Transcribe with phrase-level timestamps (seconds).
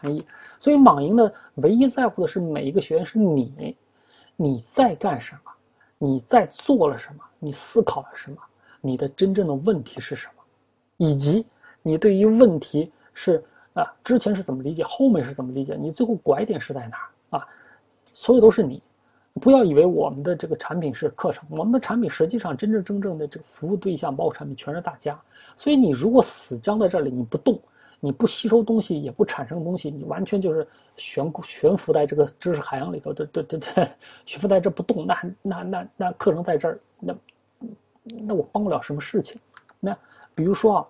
[0.00, 0.24] 含义。
[0.60, 3.76] 所以莽营呢，唯一在乎的是每一个学员是你，
[4.36, 5.50] 你在干什么，
[5.98, 8.38] 你在做了什么，你思考了什么，
[8.80, 10.42] 你的真正的问题是什么，
[10.96, 11.46] 以及
[11.82, 13.42] 你对于问题是
[13.74, 17.46] 啊之前是怎么理解，后面是怎么理解，你最后拐点是在哪儿啊？
[18.14, 18.82] 所有都是你。
[19.40, 25.16] 不要以为我们的这个产品是课程，我们的产品实际上真正真正正的这个服务对象，包括产品全是大家。
[25.54, 27.60] 所以你如果死僵在这里，你不动，
[28.00, 30.66] 你不吸收东西，也不产生东西，你完全就是
[30.96, 33.88] 悬悬浮在这个知识海洋里头，对对对对，
[34.24, 37.14] 悬浮在这不动，那那那那课程在这儿，那
[38.26, 39.40] 那我帮不了什么事情。
[39.80, 39.96] 那
[40.34, 40.86] 比如说啊，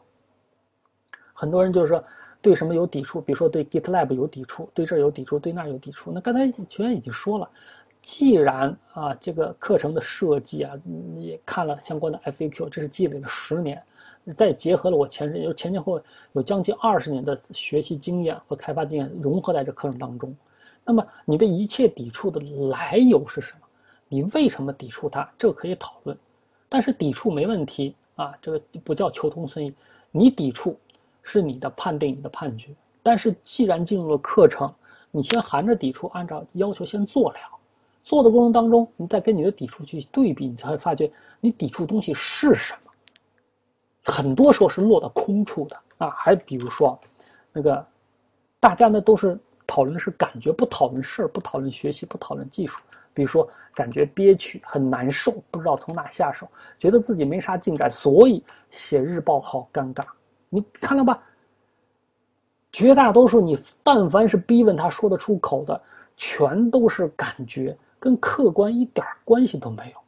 [1.32, 2.02] 很多人就是说
[2.42, 6.12] 对什么有抵触，比如说对 GitLab 有抵触，对这儿有抵触，对那儿有抵触。
[6.12, 7.50] 那刚才学员已经说了。
[8.00, 13.82] 既然啊，这个课程的设计啊，你看了相关的 FAQ，这是积累了十年，
[14.34, 16.00] 再结合了我前身，就前前后
[16.32, 20.34] 有将近二十年的学习经验和开发经验融合在这课程当中，
[20.84, 23.66] 那么你的一切抵触的来由是什么？
[24.08, 25.28] 你为什么抵触它？
[25.38, 26.16] 这个可以讨论，
[26.68, 29.72] 但是抵触没问题啊，这个不叫求同存异。
[30.10, 30.78] 你抵触
[31.22, 32.70] 是你的判定，你的判决，
[33.02, 34.72] 但是既然进入了课程，
[35.10, 37.36] 你先含着抵触，按照要求先做了。
[38.02, 42.87] 做的过程当中，你再跟你的抵触去对比，你才会发觉你抵触东西是什么。
[44.10, 46.10] 很多时候是落到空处的啊。
[46.10, 46.98] 还比如说，
[47.52, 47.86] 那个
[48.58, 52.80] 大家呢都是讨论是感觉，不讨论事儿，不讨论学习，不讨论技术。
[53.14, 56.48] 比如说感觉憋屈，很难受，不知道从哪下手，
[56.78, 60.04] 觉得自己没啥进展，所以写日报好尴尬。
[60.48, 61.22] 你看了吧？
[62.72, 65.80] 绝大多数你但凡是逼问他说得出口的，
[66.16, 67.76] 全都是感觉。
[68.00, 69.98] 跟客观一点关系都没有，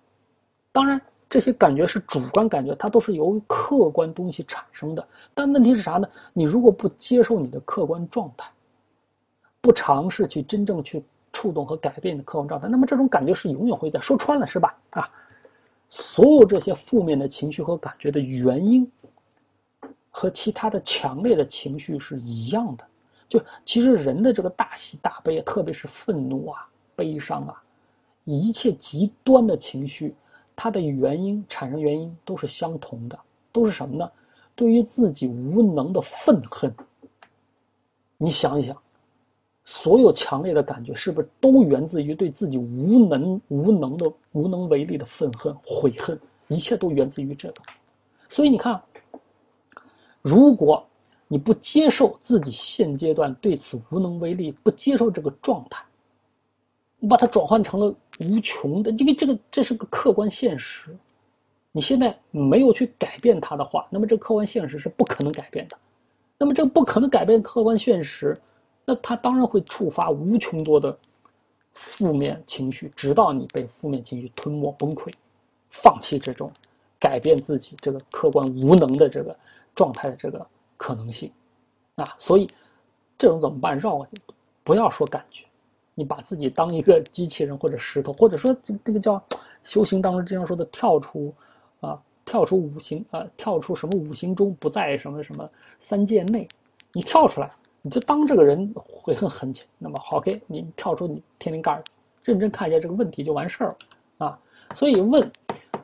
[0.70, 1.00] 当然
[1.40, 5.08] 这些感觉是主观感觉，它都是由于客观东西产生的。
[5.32, 6.06] 但问题是啥呢？
[6.34, 8.46] 你如果不接受你的客观状态，
[9.62, 11.02] 不尝试去真正去
[11.32, 13.98] 触动和改变你的客观状态，那么这种感觉是永远会在。
[13.98, 14.76] 说穿了是吧？
[14.90, 15.08] 啊，
[15.88, 18.86] 所有这些负面的情绪和感觉的原因，
[20.10, 22.84] 和其他的强烈的情绪是一样的。
[23.30, 27.62] 就其实人的这个大喜大悲，特别是愤怒啊、悲伤啊。
[28.24, 30.14] 一切极端的情绪，
[30.62, 33.18] 它的原因产生原因都是相同的，
[33.50, 34.12] 都是什么呢？
[34.54, 36.70] 对于自己无能的愤恨。
[38.18, 38.76] 你想一想，
[39.64, 46.20] 所有强烈的感觉是不是都源自于对自己无能、无能的无能为力的愤恨、悔恨？
[46.48, 47.62] 一切都源自于这个。
[48.28, 48.78] 所以你看，
[50.20, 50.86] 如果
[51.26, 55.82] 你不接受自己现阶段对此无能为力，不接受这个状态。
[56.98, 60.96] 你把它转换成了无穷的，因为这个这是个客观现实，
[61.72, 65.76] 你现在没有去改变它的话，那么这客观现实是不可能改变的。
[66.38, 68.40] 那么这不可能改变客观现实，
[68.84, 70.96] 那它当然会触发无穷多的
[71.72, 75.12] 负面情绪，直到你被负面情绪吞没崩溃，
[75.70, 76.50] 放弃这种
[76.98, 79.36] 改变自己这个客观无能的这个
[79.74, 81.30] 状态的这个可能性
[81.96, 82.14] 啊。
[82.18, 82.48] 所以
[83.18, 83.78] 这种怎么办？
[83.78, 84.20] 绕过去，
[84.64, 85.44] 不要说感觉。
[86.00, 89.22] 你把自己当一个机器人或者石头，或者说这这个叫
[89.64, 91.30] 修行当中经常说的跳出，
[91.80, 95.46] 啊，跳出五行啊，跳出什么五行中不在什么什么
[95.78, 96.48] 三界内，
[96.94, 97.52] 你跳出来，
[97.82, 99.66] 你就当这个人悔恨很浅。
[99.76, 101.84] 那么好，OK，你跳出你天灵盖，
[102.24, 103.76] 认真看一下这个问题就完事儿
[104.18, 104.38] 了啊。
[104.74, 105.30] 所以问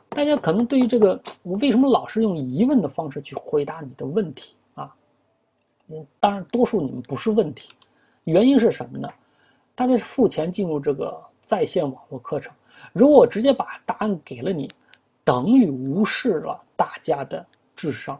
[0.09, 4.91] 大家可能对于这个我为什么老是用疑问的方式去回答你的问题啊？
[5.89, 7.69] 嗯，当然多数你们不是问题，
[8.23, 9.07] 原因是什么呢？
[9.77, 12.51] 大家是付钱进入这个在线网络课程，
[12.93, 14.67] 如果我直接把答案给了你，
[15.23, 17.45] 等于无视了大家的
[17.75, 18.19] 智商。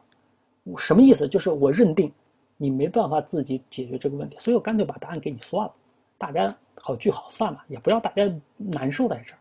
[0.77, 1.27] 什么意思？
[1.27, 2.11] 就是我认定
[2.57, 5.73] 你没办法自己解决这个问题，所以我干脆把答案给你算了，
[6.15, 9.39] 大家好聚好散嘛，也不要大家难受在这儿。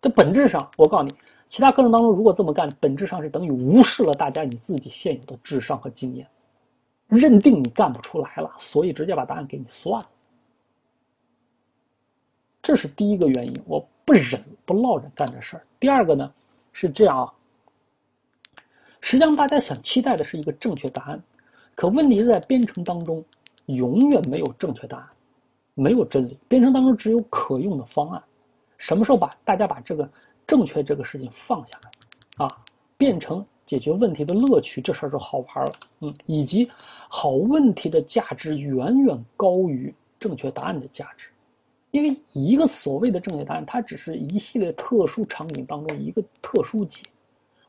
[0.00, 1.14] 这本质上，我告诉你，
[1.50, 6.26] 其他课程当中如果这么干，本质上是等于无视了大家你自己现有的智商和经验，
[7.08, 10.08] 认定你干不出来了，所以直接把答案给你算了。
[12.66, 15.64] 这是第一个原因，我不忍不落忍干这事儿。
[15.78, 16.32] 第二个呢，
[16.72, 17.32] 是这样啊。
[19.00, 21.22] 实际上，大家想期待的是一个正确答案，
[21.76, 23.24] 可问题是在编程当中，
[23.66, 25.08] 永远没有正确答案，
[25.74, 26.36] 没有真理。
[26.48, 28.20] 编程当中只有可用的方案。
[28.78, 30.10] 什么时候把大家把这个
[30.44, 32.58] 正确这个事情放下来，啊，
[32.96, 35.72] 变成解决问题的乐趣，这事儿就好玩了。
[36.00, 36.68] 嗯，以及
[37.08, 41.28] 好问题的价值远远高于正确答案的价值。
[41.96, 47.02] 因为一个所谓的正确答案，它只是一系列特殊场景当中一个特殊解，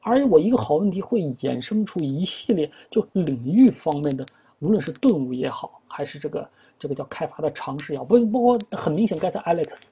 [0.02, 4.26] 而我一个好问题会衍生出一系列就领域方面的，
[4.60, 9.86] 无论是顿悟也好，还是这个这个叫开发的尝试也好，不不过很明显，，get Alex，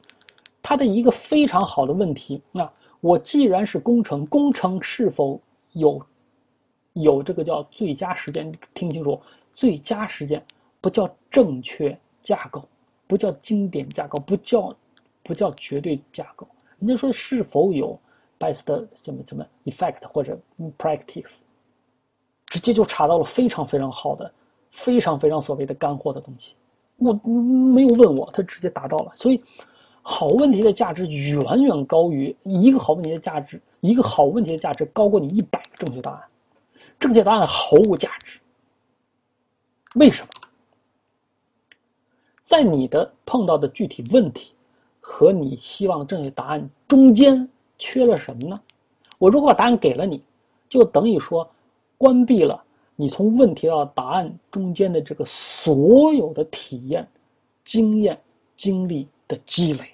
[0.62, 5.42] 他的一个非常好的问题，那我既然是工程，工程是否
[5.72, 6.06] 有
[6.92, 8.54] 有这个叫最佳时间？
[8.74, 9.18] 听清楚，
[9.56, 10.46] 最佳时间
[10.82, 12.68] 不叫正确架构，
[13.08, 14.76] 不叫经典架构，不叫
[15.24, 16.48] 不叫绝对架构。
[16.80, 18.00] 人家说是否有
[18.40, 18.66] best
[19.04, 20.38] 什么什么 effect 或者
[20.78, 21.36] practice，
[22.48, 24.32] 直接就查到了非常非常好的。
[24.72, 26.54] 非常非常所谓的干货的东西，
[26.98, 29.14] 我没有问我，他直接达到了。
[29.16, 29.42] 所以，
[30.02, 36.22] 好问题的价值远远高于一个好问题的价值，一个好问题的价值高过你一百个正确答案。
[37.00, 38.38] 正确答案毫无价值。
[39.94, 40.30] 为什么？
[42.46, 44.52] 在你的碰到的具体问题
[45.02, 47.48] 和你希望正确答案中间
[47.78, 48.62] 缺了什么呢？
[49.18, 50.22] 我如果把答案给了你，
[50.70, 51.50] 就等于说
[51.98, 52.64] 关闭了。
[52.96, 57.06] 你从问题到答案中间的这个所有的体验、
[57.66, 58.18] 经验、
[58.56, 59.90] 经历的积累，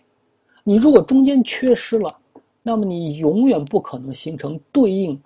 [0.64, 2.16] 你如果中间缺失了，
[2.62, 5.20] 那么你永远不可能形成对应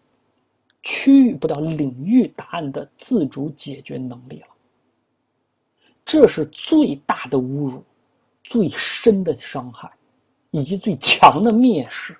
[0.83, 4.47] 区域不到领域答案的自主解决能力了。
[6.05, 7.83] 这是最大的侮辱、
[8.43, 9.91] 最深的伤害，
[10.51, 12.15] 以及最强的蔑视。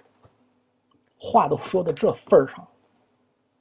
[1.17, 2.67] 话都说到这份儿上，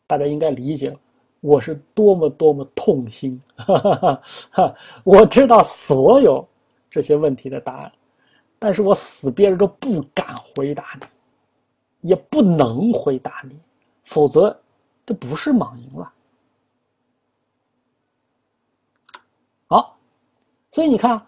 [0.06, 0.96] 大家应该理解。
[1.40, 4.74] 我是多么多么痛心，哈哈哈！
[5.04, 6.48] 我知道所有
[6.88, 7.92] 这些问题的答案，
[8.58, 13.60] 但是我死憋着都不敢回答你，也不能回答你，
[14.04, 14.58] 否则
[15.04, 16.10] 这不是莽赢了。
[19.66, 19.98] 好，
[20.74, 21.22] 所以你看，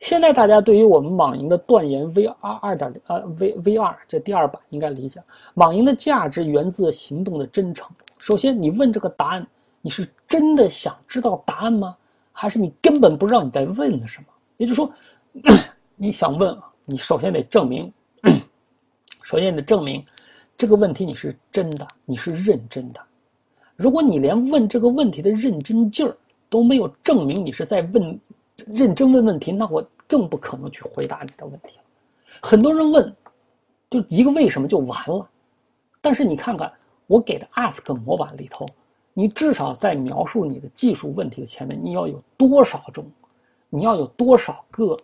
[0.00, 5.22] 现在大家对于我们网银的断言 V 二二点呃 V V 二这第二版应该理解，
[5.56, 7.86] 网银的价值源自行动的真诚。
[8.20, 9.46] 首先，你问这个答案，
[9.82, 11.94] 你是真的想知道答案吗？
[12.32, 14.28] 还是你根本不知道你在问什么？
[14.56, 14.90] 也就是说，
[15.94, 17.92] 你想问，你首先得证明，
[19.24, 20.02] 首先你得证明
[20.56, 23.00] 这个问题你是真的，你是认真的。
[23.76, 26.16] 如果你连问这个问题的认真劲儿
[26.48, 28.18] 都没有证明你是在问
[28.56, 31.82] 认真问问题，那我更不可能去回答你的问题了。
[32.40, 33.14] 很多人问，
[33.90, 35.28] 就一个为什么就完了，
[36.00, 36.72] 但是你看看。
[37.06, 38.66] 我给的 ask 模板里头，
[39.12, 43.04] 你至少在描述你的技术问题的前面，你要有多少种，
[43.68, 44.98] 你要有多少个，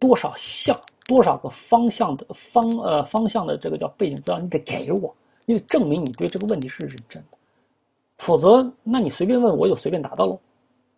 [0.00, 5.14] 多少项，多少个方向的方呃方向的这个叫背景资料，你得给我，
[5.44, 7.38] 你得证明你对这个问题是认真的，
[8.18, 10.36] 否则那你随便问我就随便答到喽，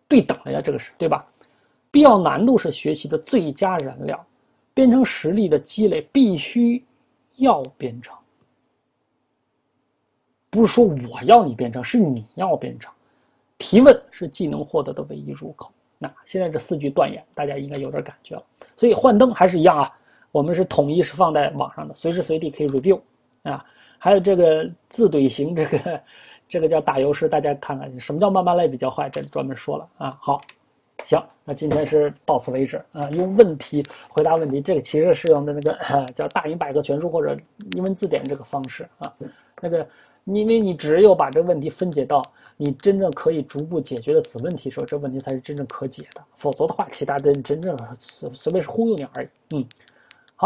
[0.07, 1.23] 对等了呀，这个是对吧？
[1.91, 4.25] 必要难度是学习的最佳燃料，
[4.73, 6.83] 编程实力的积累必须
[7.35, 8.15] 要编程。
[10.49, 12.91] 不是说我要你编程，是你要编程。
[13.57, 15.71] 提问是技能获得的唯一入口。
[15.97, 18.43] 那现在这四句断言，大家应该有点感觉了。
[18.75, 19.91] 所以幻灯还是一样啊，
[20.31, 22.99] 我们是统一是放在网上的，随时随地可以 review
[23.41, 23.65] 啊。
[23.97, 26.01] 还有这个自怼型，这个
[26.47, 30.17] 这个叫打油诗，大家看看什么叫慢慢来比较坏，这专门说了啊。
[30.21, 30.39] 好，
[31.07, 33.09] 行，那今天是到此为止啊。
[33.11, 35.79] 用问题回答问题，这个其实是用的那个
[36.13, 37.35] 叫大英百科全书或者
[37.75, 39.11] 英文字典这个方式啊，
[39.61, 39.87] 那个。
[40.25, 42.21] 因为你只有把这个问题分解到
[42.57, 46.21] 你真正可以逐步解决的子问题时候，这问题才是真正可解的。
[46.35, 49.29] 否则的话，其他的真正随随便是忽悠你而已。
[49.55, 49.65] 嗯。